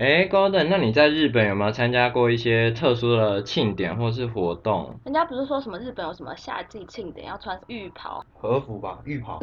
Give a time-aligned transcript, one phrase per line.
[0.00, 4.98] 哎，Golden，那你在日本有没有参加过一些特殊的庆典或是活动？
[5.04, 8.24] 人家不是说什么日本有什么夏季庆典要穿浴袍？
[8.32, 9.38] 和服吧，浴袍。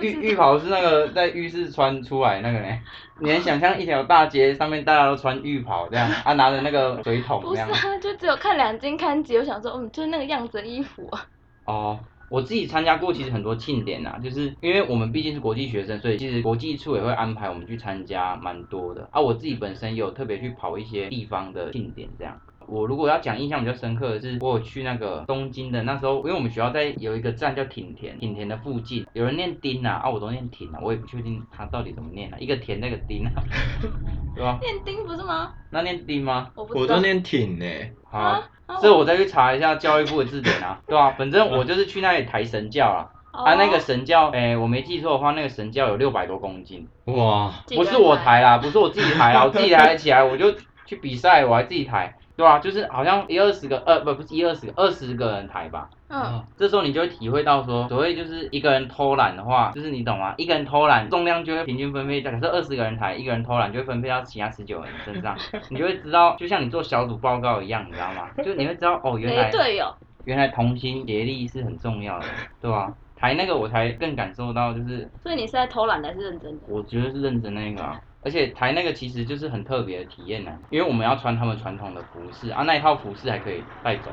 [0.00, 2.78] 浴浴袍是那个在浴室穿出来那个呢，
[3.20, 7.68] 你能想象一条大街上面大家都穿浴袍这样，啊拿着那个水桶这样。
[7.68, 11.26] 不是啊，就只有看两金看集，我想说，嗯，就是那个样子的衣服啊。
[11.66, 12.00] 哦，
[12.30, 19.08] 我自己参加过其实很多庆典啊，就是因为我们毕竟是国际学生，所以其实国际处也会安排我们去参加蛮多的。
[19.12, 22.38] 啊，我自己本身也有特别去跑一些地方的庆典这样。
[22.70, 33.32] 我如果要讲印象比较深刻的是，我有去那个东京的那时候，因为我们学校在有一个站叫挺田，挺田的附近，有人念丁啊，啊我都念挺啊，我也不确定他到底怎么念啊，一个田那个丁啊，
[34.36, 34.58] 对吧？
[34.60, 35.54] 念丁不是吗？
[35.70, 36.50] 那念丁吗？
[36.54, 36.82] 我不知道。
[36.82, 37.64] 我都念挺呢。
[37.64, 50.52] 好啊，啊这我再去查一下教育部的字典啊，对啊、反正我就是去那里抬神教啊，啊那个哦神教，哎、我没记错的话，那个神教有六百多公斤，哇，不是我抬啦，不是我自己抬啦，我自己抬得起来，我就
[50.86, 55.88] 去比赛，我还自己抬，对吧、就是好像一二十个，呃，不不是一二十个，二十个人抬吧。
[56.10, 60.34] 嗯，这时候你就会体会到说，所谓就是一个人偷懒的话，就是你懂吗？
[60.38, 65.36] 一个人偷懒，重量就会平均分配，假设二十个人抬，一个人偷懒就会分配到其他十九人身上，
[65.70, 68.30] 你就会知道，就像你做小组报告一样，你知道吗？
[68.42, 72.26] 就你会知道哦，原来哎，对哟，原来同心协力是很重要的，
[72.60, 76.64] 对吧、抬那个我才更感受到，就是所以你是在偷懒还是认真的？
[76.68, 84.10] 我觉得是认真那个啊，而且抬那个其实就是很特别的体验呢、因为我们要穿他们传统的服饰啊，那一套服饰还可以带走，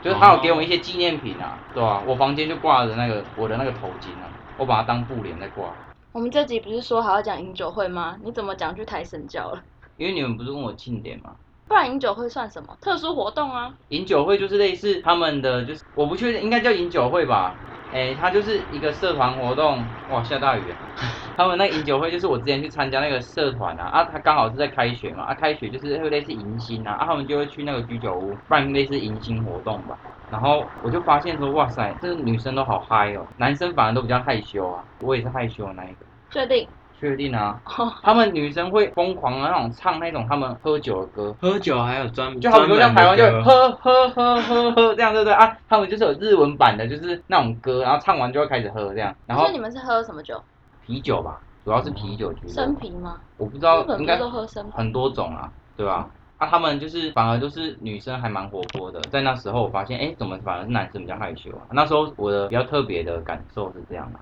[0.00, 5.76] 就是他有给我们一些纪念品啊，对吧、我房间就挂着那个我的那个头巾啊，我把它当布帘在挂，
[6.12, 8.18] 我们这集不是说还要讲饮酒会吗？
[8.24, 9.62] 你怎么讲去抬神教了？
[9.96, 11.36] 因为你们不是问我庆典吗？
[11.68, 12.76] 不然饮酒会算什么？
[12.80, 13.74] 特殊活动啊？
[13.88, 17.60] 饮酒会就是类似他们的，就是我不确定，应该叫饮酒会吧？
[17.90, 19.88] 哎、他就是一个社团活动。
[20.06, 20.72] 哇，下大雨。
[21.36, 29.98] 他们那饮酒会就是我之前去参加那个社团啊，啊，他刚好是在开学嘛，啊，开学就是会类似迎新啊，啊，他们就会去那个居酒屋办类似迎新活动吧。
[30.28, 36.06] 然后我就发现说，哇塞，这女生都好嗨哦，男生反而都比较害羞啊，我也是害羞的那一个。
[36.30, 36.68] 确定？
[37.00, 45.56] 确定啊，哦，他们女生会疯狂的那种唱那种他们喝酒的歌，喝酒还有专门就好比说像台湾就喝喝喝喝喝这样，对不对啊？
[45.66, 50.38] 他们就是有日文版的，就是那种歌，然后唱完就会开始喝这样，然后所以你们是喝什么酒？
[50.84, 53.18] 啤酒吧，主要是啤酒居多生，啤吗？
[53.38, 54.72] 我不知道日本不应该是都喝生啤？
[54.76, 56.10] 很多种啊，对吧？
[56.36, 61.64] 啊，他们就是反而就是女生还蛮活泼的，在那时候我发现，哎，怎么反而是男生比较害羞啊？
[61.70, 64.20] 那时候我的比较特别的感受是这样啊。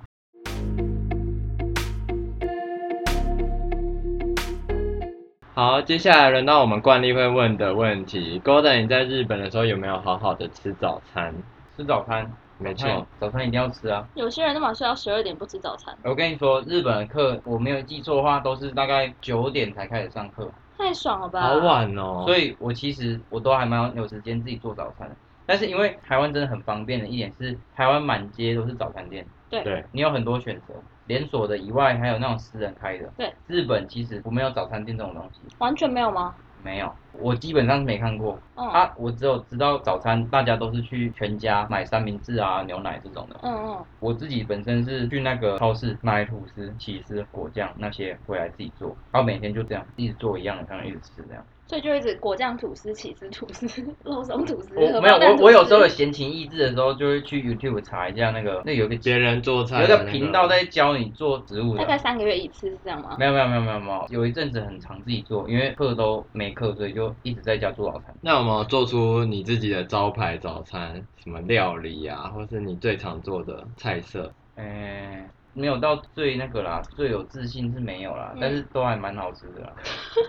[5.59, 11.35] 好，接下来轮到我们惯例会问的问题，Golden，你在日本的时候有没有好好的吃早餐？
[11.75, 14.07] 吃早餐，没错，早餐一定要吃啊。
[14.15, 20.49] 有些人都晚睡到十二点不吃早餐，我跟你说，日本的课我没有记错的话，都是大概九点才开始上课。
[20.77, 21.41] 太爽了吧？
[21.41, 22.23] 好晚哦。
[22.25, 25.15] 所以我其实我都还蛮有时间自己做早餐的。
[25.45, 30.73] 但是因为台湾真的很方便的一点是，台湾满街都是早餐店，对对，你有很多选择，
[31.09, 33.11] 连锁的以外，还有那种私人开的。
[33.17, 36.35] 对，日本其实不没有早餐店这种东西，完全没有吗？
[36.63, 38.39] 没有，我基本上是没看过。
[38.55, 43.39] 嗯啊，我只有知道早餐大家都是去全家买三明治啊、牛奶这种的。
[43.41, 51.43] 嗯嗯，我自己本身是去那个超市买吐司、起司、果酱那些回来自己做，然后每天就这样一直做一样的，这样一直吃这样。
[51.67, 53.67] 所以就一直果酱吐司、起司吐司、
[54.03, 54.73] 肉松吐司。
[54.75, 61.95] 我没有，我我有时候有闲情逸致的时候，就会去 YouTube 查一下那个，那有个别人做菜有个频道在教你做植物大概。
[61.97, 63.15] 三个月一次是这样吗？
[63.19, 68.15] 没有没有没有没有没有，有一阵子很长自己做，因为课都没课，所以就一直在家做早餐。
[68.21, 71.01] 那有没有做出你自己的招牌早餐？
[71.23, 74.31] 什么料理啊，或是你最常做的菜色？
[74.55, 79.73] 诶、没有到最那个啦，最有自信是没有啦，嗯但是都还蛮好吃的啦，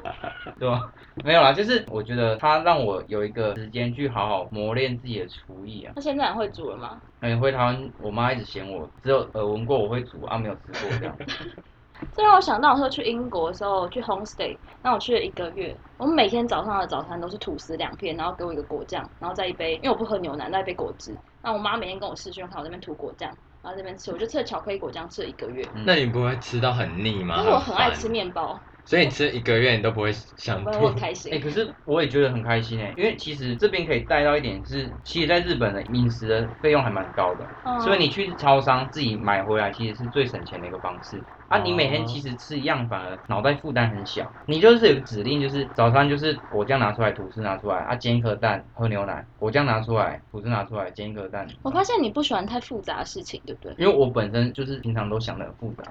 [0.59, 0.93] 对吧？
[1.25, 5.93] 没有啦，就是我觉得它让我有一个时间去好好磨练自己的厨艺啊。
[5.97, 7.01] 那现在很会煮了吗？
[7.21, 11.17] 哎，回台湾，我妈一直嫌我只有耳闻过我会煮啊，没有吃过这样。
[12.13, 21.17] 这让我想到我说去英国的时候去 homestay，那我去了一个月，我们每天早上的早餐都是吐司两片，然后给我一个果酱，然后再一杯，因为我不喝牛奶，再一杯果汁。
[21.43, 23.31] 那我妈每天跟我视讯看我这边涂果酱，
[23.63, 25.63] 然后这边吃，我就吃了巧克力果酱吃了一个月。
[25.75, 27.37] 嗯那你不会吃到很腻吗？
[27.37, 30.95] 但是我很爱吃，面包，所以你吃一个月你都不会想我吐很。
[30.97, 31.39] 开心哎、。
[31.39, 41.23] 可是我也觉得很开心哎、因为其实这边可以带到一点是，其实在日本的饮食的费用还蛮高的，嗯所以你去超商自己买回来其实是最省钱的一个方式。
[41.51, 44.25] 啊，你每天其实吃一样，反而脑袋负担很小。
[44.47, 51.45] 你就是有个指令，就是早餐就是果酱拿出来，吐司拿出来，啊煎一颗蛋，喝牛奶，果酱拿出来，吐司拿出来，煎一颗蛋。
[51.65, 53.75] 我发现你不喜欢太复杂的事情，对不对？
[53.79, 55.83] 因为我本身就是平常都想的很复杂，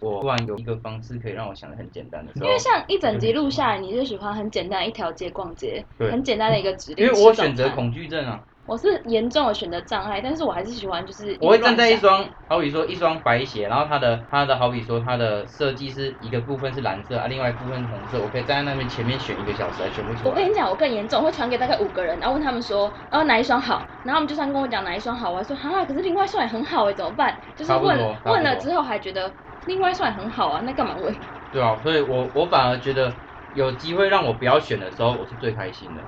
[0.00, 7.06] 我突然有一个方式可以让我想的很简单的时候因为，像一整集录下来，你就喜欢很简单一条街逛街，对很简单的一个指令。
[7.06, 20.30] 因为我选择恐惧症啊，我是严重的选择障碍，但是我还是喜欢就是我会站在一双，好比说一双白鞋，然后它的它的好比说它的设计是一个部分是蓝色啊，另外一部分是红色，我可以站在那边前面选一个小时还选不出来。
[20.30, 27.38] 我跟你讲，我更严重，我会传给大概五个人，然后问他们说，然后哪一双好，然后他们就算跟我讲哪一双好，我还说哈，可是另外一双也很好哎，怎么办？
[27.54, 29.30] 就是问问了之后还觉得
[29.66, 31.14] 另外一双也很好啊，那干嘛问？
[31.50, 33.14] 对啊，所以我我反而觉得
[33.52, 36.02] 有机会让我不要选的时候，我是最开心的。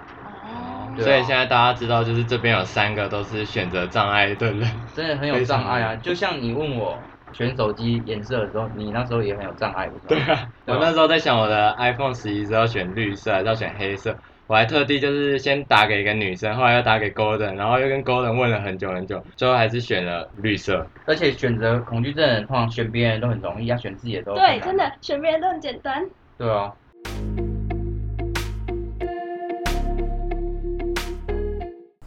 [0.46, 4.70] 哦，所以现在大家知道，就是这边有三个都是选择障碍的人。
[4.94, 5.96] 真的很有障碍啊！
[5.96, 6.96] 就像你问我
[7.32, 9.90] 选手机颜色的时候，你那时候也很有障碍？
[10.08, 14.16] 对啊，我那时候在想我的 iPhone 十一是要选绿色还是要选黑色，
[14.46, 20.86] 我还特地就是先打给一个女生，后来又打给 Golden，然后又跟 Golden 问了很久很久，最后还是选了绿色。
[21.04, 26.08] 而且选择恐惧症的人，通常选别人都很容易，要选自己的都很对，难真的选别人都很简单。
[26.38, 26.72] 对啊。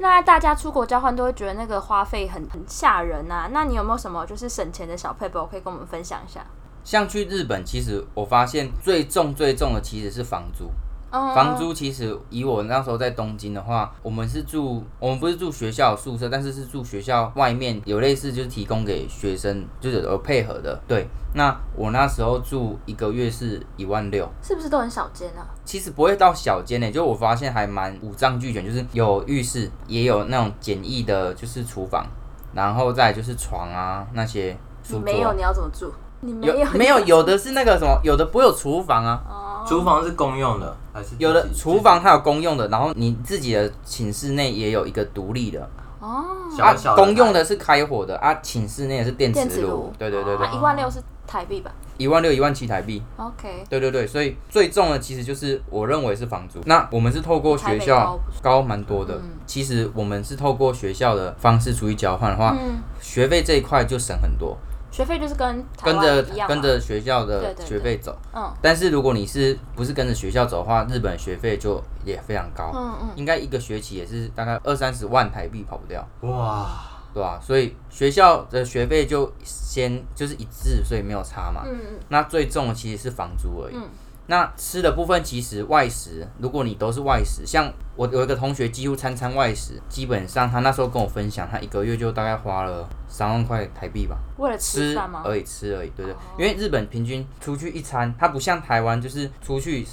[0.09, 3.47] 那大家出国交换都会觉得那个花费很很吓人啊。
[3.51, 6.45] 那你有没有什么就是省钱的小配博可以跟我们分享一下？
[6.83, 10.71] 像去日本，其实我发现最重最重的其实是房租。
[11.11, 20.79] 嗯房租其实以我那时候在东京的话，我们是住我们不是住学校宿舍，但是是住学校外面有类似就是提供给学生，就是有配合的。
[20.87, 25.47] 对，那我那时候住一个月是一万六，是不是都很小间啊？
[25.65, 32.05] 其实不会到小间呢，就我发现还蛮五脏俱全，就是有浴室，也有那种简易的，就是厨房，
[32.53, 34.57] 然后再就是床啊那些。
[34.91, 35.91] 你没有，你要怎么住？
[36.21, 45.69] 你没有有没有有的是那个什么，有的不会有厨房啊，哦，厨房是公用的还是有的厨房它有公用的，然后你自己的寝室内也有一个独立的，
[45.99, 47.03] 哦，啊小小的。
[47.03, 49.45] 公用的是开火的啊，寝室内是电磁炉。
[49.45, 51.71] 电磁炉，对对对对那，一万六是台币吧？
[51.97, 56.59] 一万六一万七台币，？OK，对对对，所以最重的其实就是我认为是房租。
[56.65, 59.31] 那我们是透过学台校高蛮多的，嗯。
[59.45, 64.57] 其实我们是透过学校的方式出去交换的话，嗯，学费这一块就省很多，
[64.91, 68.17] 学费就是跟跟着跟着学校的对学费走。
[68.33, 68.51] 嗯。
[68.61, 76.67] 但是如果你是不是跟着学校走的话，日本学费就也非常高，嗯嗯，应该一个学期也是大概二三十万台币跑不掉，哇，
[77.13, 81.63] 对吧、所以学校的学费就先就是一致，所以没有差嘛。
[81.65, 81.99] 嗯嗯。
[82.09, 83.75] 那最重的其实是房租而已。
[83.75, 83.83] 嗯
[84.29, 94.15] 那吃的部分其实外食，如果你都是外食，像我有一个同学几乎餐餐外食，基本上他那时候跟我分享，他一个月就大概花了三万块台币吧。
[94.37, 95.23] 为了吃吗？
[95.25, 96.17] 而已，吃而已，对对哦。
[96.37, 99.83] 因为日本平均出去一餐，它不像台湾，就是出去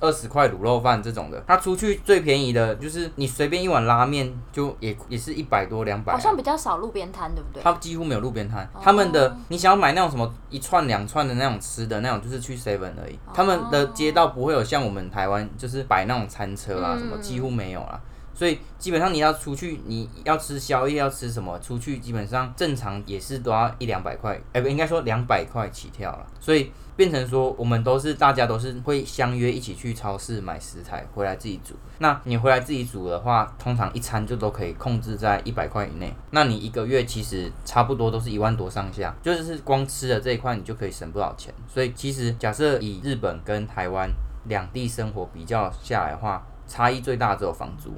[0.00, 7.62] 二十块卤肉饭这种的，它出去最便宜的就是你随便一碗拉面就也也是一百多两百、好像比较少路边摊，对不对？
[7.62, 13.18] 它几乎没有路边摊，哦他们的你想要买那种什么一串两串的那种吃的那种，就是去 seven 而已。
[13.32, 18.00] 他们的街道不会有像我们台湾就是摆那种餐车啊嗯什么，几乎没有啦。
[18.34, 26.26] 所以基本上你要出去，你要吃宵夜要吃什么，出去基本上正常也是都要一两百块，哎、不应该说两百块起跳了。
[26.38, 31.74] 所以变成说我们都是大家都是会相约一起去超市买食材回来自己煮。
[31.98, 36.12] 那你回来自己煮的话，通常一餐就都可以控制在一百块以内。
[36.30, 41.52] 那你一个月其实差不多都是一万多上下，就是光吃的这一块你就可以省不少钱。
[41.68, 44.10] 所以其实假设以日本跟台湾
[44.44, 47.92] 两地生活比较下来的话，差异最大的只有房租。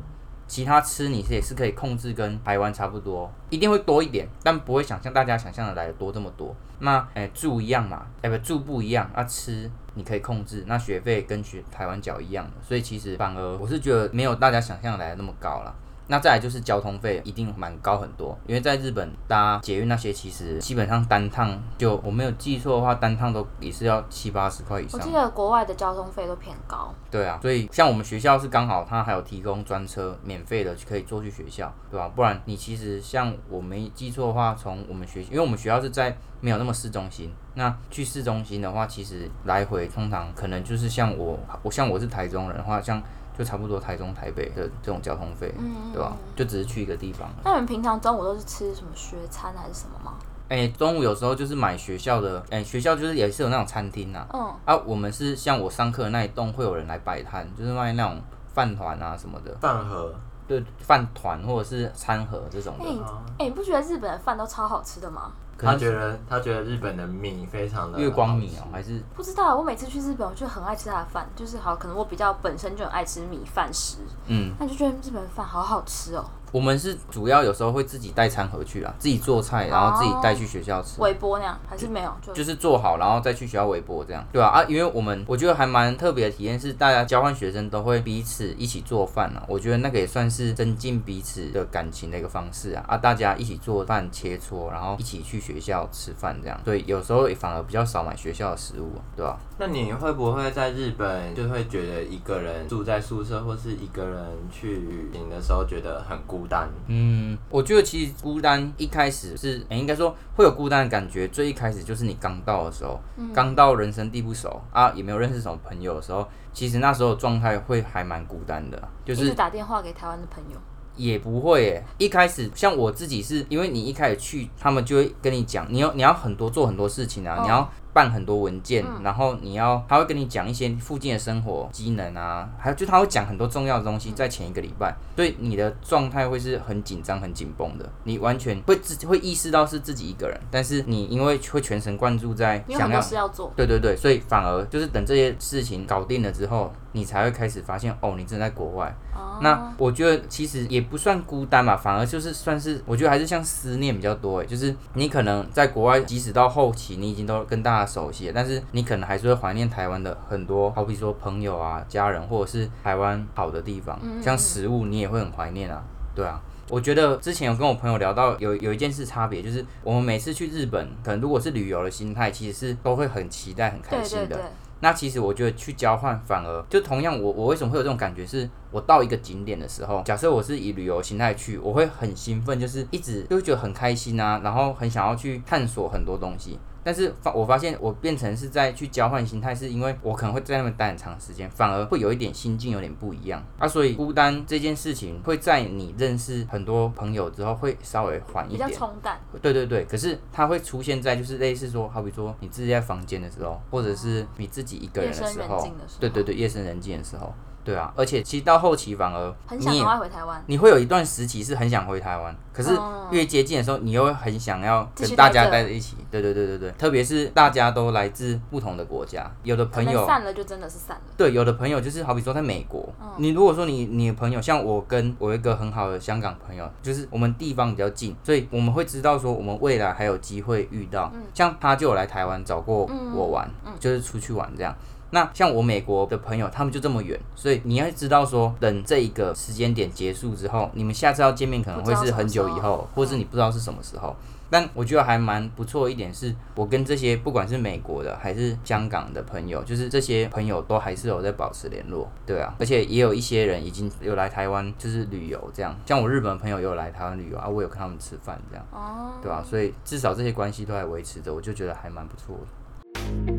[0.49, 6.57] 其他吃你也是可以控制跟台湾差不多，一定会多一点，但不会想象大家想象的来的多这么多。
[6.81, 15.75] 那诶、住一样嘛，哎、不住不一样，啊吃你可以控制，那学费跟学台湾缴一样的，所以其实反而我是觉得没有大家想象来的那么高了。
[16.09, 25.12] 那再来就是交通费一定蛮高很多，因为在日本搭捷运那些其实基本上单趟就我没有记错的话，单趟都也是要七八十块以上我记。
[25.12, 26.93] 得国外的交通费都偏高。
[27.11, 43.03] 对啊，所以像我们学校是刚好，它还有提供专车，免费的可以坐去学校，对吧、不然你其实像我没记错的话，从我们学，因为我们学校是在没有那么市中心，那去市中心的话，其实来回通常可能就是像我，我像我是台中人的话，像
[43.38, 47.30] 就差不多台中、台北的这种交通费，嗯对吧、就只是去一个地方。
[47.45, 50.14] 那你们平常中午都是吃什么学餐还是什么吗？
[50.49, 58.21] 哎、中午有时候就是买学校的，哎、学校就是也是有那种餐厅呐、嗯，啊，我们是像我上课的那一栋会有人来摆摊，就是卖那种
[58.54, 60.14] 饭团啊什么的，饭盒，
[60.49, 62.85] 对，饭团或者是餐盒这种的。
[62.87, 62.97] 哎、
[63.40, 65.30] 哎、你不觉得日本的饭都超好吃的吗？
[65.67, 73.99] 他觉得他觉得日本的米非常的月光米好吃，哦还是不知道，我每次去日本，我就很爱吃他的饭，就是好，可能我比较本身就很爱吃米饭食，
[74.29, 76.25] 嗯，那就觉得日本饭好好吃哦。
[76.52, 81.00] 我们是主要有时候会自己带餐盒去啊，自己做菜，然后自己带去学校吃。
[81.00, 106.68] 微波那样还是没有，就就是做好，然后再去学校微波这样，对啊啊，因为我们我觉得还蛮特别的体验是，大家交换学生都会彼此一起做饭啊，我觉得那个也算是增进彼此的感情的一个方式啊啊，大家一起做饭切磋，然后一起去学校吃饭这样，对，有时候也反而比较少买学校的食物，对吧、那你会不会在日本就会觉得一个人住在宿舍，或是一个人去旅行的时候觉得很孤单？
[106.87, 111.26] 嗯，我觉得其实孤单一开始是，诶应该说会有孤单的感觉。
[111.28, 113.00] 最一开始就是你刚到的时候，
[113.35, 120.59] 刚到人生地不熟啊，也没有认识什么朋友的时候，其实那时候状态会还蛮孤单的，就是打电话给台湾的朋友。
[120.97, 121.85] 也不会耶。
[121.97, 148.95] 一开始像我自己是因为你一开始去，他们就会跟你讲，你要你要很多做很多事情啊，哦你要办很多文件，然后你要他会跟你讲一些附近的生活机能啊，还有就他会讲很多重要的东西，在前一个礼拜，所以你的状态会是很紧张、很紧绷的，你完全会自会意识到是自己一个人，但是你因为会全神贯注在想要事要做，对对对，所以反而就是等这些事情搞定了之后，你才会开始发现哦，你真的在国外。
[149.14, 149.38] 哦。
[149.42, 165.83] 那我觉得其实也不算孤单吧，反而就是算是我觉得还是像思念比较多哎，就是你可能在国外，即使到后期你已经都跟大家熟悉，但是你可能还是会怀念台湾的很多，好比说朋友啊、家人，或者是台湾好的地方，像食物你也会很怀念啊，
[166.15, 166.41] 对啊。
[166.71, 174.39] 我觉得之前有跟我朋友聊到有有一件事差别，就是我们每次去日本，可能如果是旅游的心态，其实是都会很期待、很开心的。
[174.81, 178.49] 那其实我觉得去交换反而就同样我，我为什么会有这种感觉是？
[178.71, 186.59] 我到一个景点的时候，假设我是以旅游心态去，我会很兴奋，就是一直就会觉得很开心啊，然后很想要去探索很多东西。
[186.83, 193.67] 但是发我发现我变成是在去交换心态，是因为我可能会在那边待很长时间，反而会有一点心境有点不一样啊。
[193.67, 198.79] 所以孤单这件事情会在你认识很多朋友之后会稍微缓一比较点。
[198.79, 199.21] 冲淡。
[199.43, 207.33] 对对对，可是它会出现在就是类似说，好比说你自己在房间的时候，或者是你自己一个人的时候人静的时，候对对对，夜深人静的时候，
[207.65, 210.43] 对啊，而且其实到后期反而你也很想赶快回台湾。
[210.47, 215.97] 你会有一段时期是很想回台湾，可是哦越接近的时候，你又很想要继续跟大家待着待在一起。
[216.11, 221.03] 对对对对对，特别是大家都来自不同的国家，有的可能朋友散了就真的是散了。
[221.17, 234.75] 对，有的朋友就是好比说在美国，嗯你如果说你你的朋友像我跟我一个很好的香港朋友，就是我们地方比较近，所以我们会知道说我们未来还有机会遇到，像他就有来台湾找过我玩，就是出去玩这样。
[235.11, 244.15] 那像我美国的朋友，他们就这么远，所以你要知道说，等这一个时间点结束之后，你们下次要见面可能会是很久以后，或是你不知道是什么时候。
[244.50, 263.38] 但我觉得还蛮不错一点是，我跟这些不管是美国的还是香港的朋友，就是这些朋友都还是有在保持联络，对啊，而且也有一些人已经有来台湾就是旅游这样，像我日本朋友也有来台湾旅游啊，我有跟他们吃饭这样，哦，对啊、所以至少这些关系都还维持着，我就觉得还蛮不错的。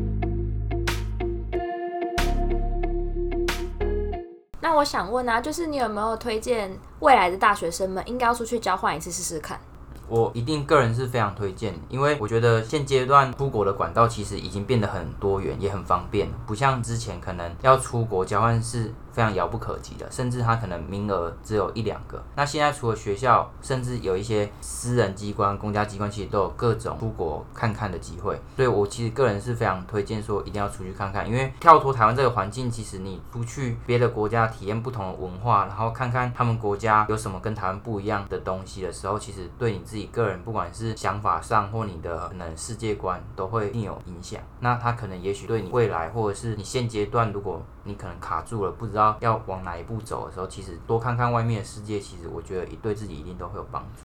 [4.70, 9.58] 那我想问啊，就是你有没有推荐未来的大学生们应该要出去交换一次试试看？
[10.06, 22.22] 我一定个人是非常推荐，因为我觉得现阶段出国的管道其实已经变得很多元，也很方便，不像之前可能要出国交换是非常遥不可及的，甚至它可能名额只有一两个。
[22.36, 28.40] 那现在除了学校，甚至有一些私人机关、公家机关，其实都有各种出国看看的机会。
[28.56, 44.40] 所以我其实个人是非常推荐说一定要出去看看，因为跳脱台湾这个环境，其实你出去别的国家体验不同的文化，然后看看他们国家有什么跟台湾不一样的东西的时候，其实对你自己个人不管是想法上或你的可能世界观都会一定有影响。
[44.60, 54.02] 那它可能也许对你未来或者是你现阶段，如果你可能卡住了，不知道要往哪一步走的时候，其实多看看外面的世界，其实我觉得对自己一定都会有帮助。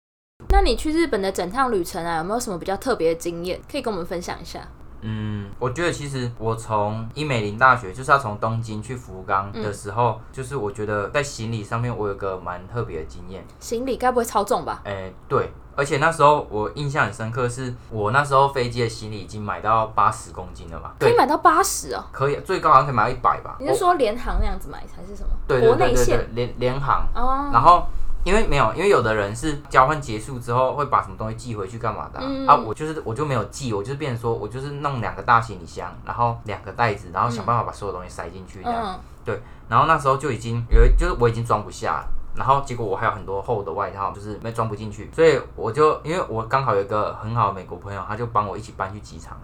[0.50, 4.68] 那你去日本的整趟旅程啊，有没有什么比较特别的经验可以跟我们分享一下？
[5.08, 13.46] 嗯，我觉得其实我从伊美林大学就是要从东京去福冈的时候，就是我觉得在行李上面我有个蛮特别的经验。
[13.60, 14.82] 行李该不会超重吧？
[14.86, 20.92] 哎、对，而且那时候我印象很深刻，是我那时候飞机的行李已经买到八十公斤了嘛？
[20.98, 22.04] 对，可以买到八十哦。
[22.12, 23.58] 可以，最高好像可以买到一百吧。
[23.60, 25.30] 你是说联航那样子买还是什么？
[25.48, 27.06] 对对对对对，联联航。
[27.14, 27.86] 哦，然后
[28.24, 32.26] 因为没有，因为有的人是交换结束之后会把什么东西寄回去干嘛的啊？
[32.26, 38.82] 嗯啊我就是我就没有寄，我就是变成说我就是弄两个大行李箱，然后两个袋子，然后想办法把所有东西塞进去这样。
[38.82, 42.08] 嗯，对，然后那时候就已经有，就是我已经装不下了。
[42.36, 49.38] 然后结果我还有很多厚的外套，就是没装不进去，所以我就因为我刚好有一个很好的美国朋友，他就帮我一起搬去机场。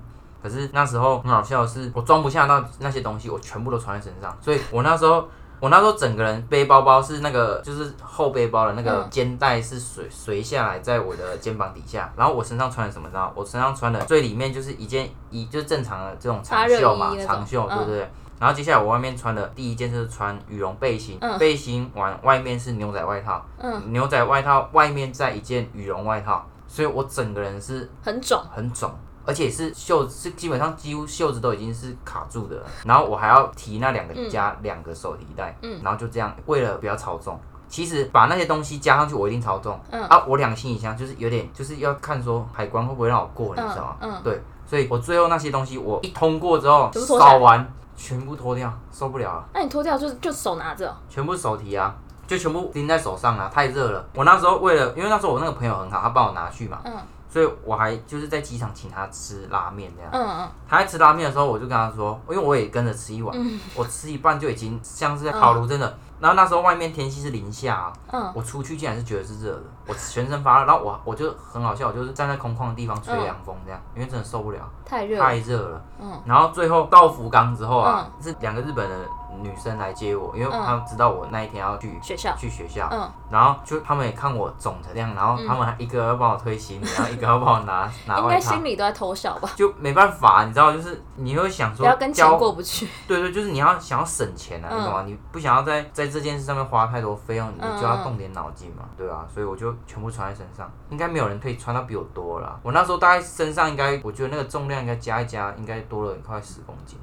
[0.44, 5.28] 可是那时候很好笑的是，我装不下那那些东西，我全部都穿在身上，所以我那时候。
[5.62, 13.08] 我那时候整个人背包包是那个，就是后背包的那个肩带是垂垂下来在我的肩膀底下，然后我身上穿的什么？
[13.08, 13.32] 知道？
[13.36, 18.12] 我身上穿的最里面就是一件衣，就是正常的这种长袖嘛长袖，嗯对不对？
[18.42, 21.38] 然后接下来我外面穿的第一件就是穿羽绒背心，嗯。
[21.38, 28.92] 背心完外面是牛仔外套，嗯，牛仔外套外面再一件羽绒外套，所以我整个人是很肿，很肿，
[29.24, 34.28] 而且是袖子是基本上几乎袖子都已经是卡住的了，然后我还要提那两个嗯。
[34.28, 35.80] 加两个手提袋，嗯。
[35.84, 37.40] 然后就这样，为了不要超重。
[37.68, 39.80] 其实把那些东西加上去，我一定超重。
[39.92, 40.04] 嗯。
[40.08, 43.96] 啊，我两个行李箱就是有点，就是要看说海关会不会让我过，你知道吗？
[44.02, 44.22] 嗯嗯。
[44.24, 47.32] 对，所以我最后那些东西我一通过之后全部脱下来。
[47.32, 49.46] 扫完，全部脱掉，受不了了。
[49.54, 51.96] 那你脱掉就就手拿着哦，全部手提啊，
[52.28, 54.06] 就全部拎在手上啊，太热了。
[54.16, 56.94] 我那时候为了，因为那时候我那个朋友很好，他帮我拿去嘛，嗯
[57.32, 60.12] 所以我还就是在机场请他吃拉面这样。
[60.12, 65.98] 嗯嗯他在吃拉面的时候，我就跟他说，因为我也跟着吃一碗，嗯我吃一半就已经像是在烤炉真的。
[66.22, 68.32] 然后那时候外面天气是零下、啊，嗯。
[68.36, 75.82] 我出去竟然是觉得是热的，我全身发热，然后我我就很好笑，我就是站在空旷的地方吹凉风这样，因为真的受不了，太热了，太热了。
[76.00, 76.22] 嗯。
[76.26, 78.96] 然后最后到福冈之后啊，是两个日本的
[79.42, 80.62] 女生来接我，因为嗯。
[80.66, 82.36] 他们知道我那一天要去学校。
[82.38, 83.10] 去学校，嗯。
[83.30, 88.24] 然后就他们也看我肿成这样，然后他们还一个要帮我推行李，然后一个要帮我拿 拿外套。
[88.24, 94.80] 应该心，里都在偷笑吧，就没办法，你知道，就是你会想说不要跟钱交过不去， 对对，就是你要想要省钱啊，嗯。
[94.80, 95.04] 你懂吗？
[95.06, 102.60] 你不想要在在这件事上面花太多费用，你嗯就要动点脑筋嘛，对啊，所以我就全部穿在身上，应该没有人可以穿到比我多了。
[102.64, 107.00] 我那时候大概身上应该，我觉得那个重量应该加一加，应该多了快十公斤。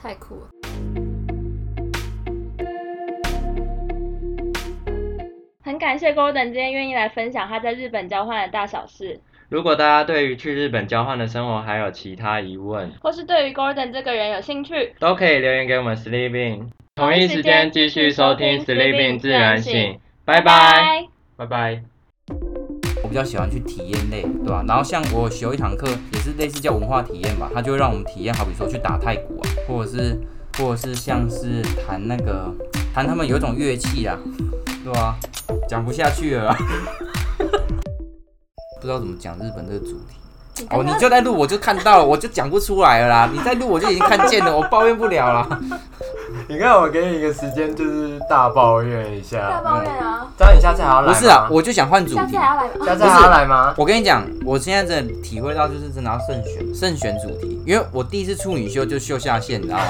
[0.00, 1.01] 太酷了。
[5.82, 21.82] 感谢 Golden 今天愿意来分享他在日本交换的大小事，如果大家对于去日本交换的生活还有其他疑问，或是对于 Golden 这个人有兴趣，都可以留言给我们 Sleeping，同一时间继续收听 Sleeping 自然醒，拜拜，拜拜。
[23.02, 30.16] 我比较喜欢去体验类，对吧、然后像我修一堂课也是类似叫文化体验吧，它就会让我们体验，好比说去打太鼓啊，或者是
[30.56, 32.54] 或者是像是弹那个
[32.94, 34.16] 弹他们有一种乐器啊，
[34.84, 35.18] 对吧、
[35.68, 36.56] 讲不下去了啊，
[38.80, 40.16] 不知道怎么讲日本这个主题。
[40.68, 43.30] 哦，你就在录，我就看到了，我就讲不出来了啦。
[43.32, 45.60] 你在录，我就已经看见了， 我抱怨不了了。
[46.46, 49.60] 你看我给你一个时间，就是大抱怨一下大下。
[49.62, 50.28] 抱怨啊！
[50.38, 51.12] 这样你下次还要来吗？
[51.12, 52.36] 不是啊，我就想换主题下次。
[52.36, 52.86] 还要来吗？
[52.86, 53.74] 下次还要来吗？
[53.78, 59.84] 我跟你讲，我现在真的体会到，就是真的要慎选，慎选主题，因为我第一次处女秀就秀下线，你知道吗？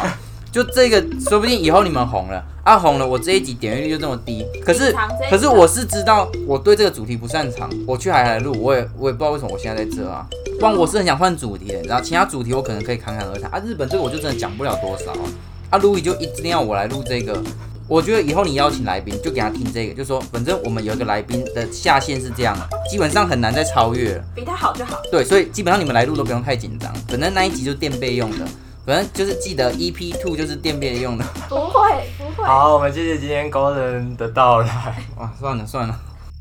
[0.53, 4.47] 就这个，说不定以后你们红了，啊红了，我这一集点阅率就这么低。
[4.63, 4.95] 可是
[5.31, 10.27] 可是我是知道我对这个主题不擅长，我去海海录，我也我也不知道为什么我现在在这啊。
[10.61, 13.61] 不然我是很想换主题的，你知道，其他主题我可能可以侃侃而谈啊。
[13.67, 15.25] 日本这个我就真的讲不了多少啊。
[15.71, 17.43] 啊，路易就一定要我来录这个。
[17.89, 22.57] 我觉得以后你邀请来宾，就给他听这个，就说反正我们有一个来宾的下限是这样，
[22.91, 24.25] 基本上很难再超越了。
[24.35, 25.01] 比他好就好。
[25.11, 28.47] 对，所以基本上你们来录都不用太紧张，反正那一集就是垫背用的，
[28.85, 31.25] 反正就是记得 EP two 就是电变用的。
[31.49, 32.45] 不会不会。
[32.45, 34.67] 好，我们谢谢今天高人的到来。
[35.19, 35.99] 哇， 算了算了。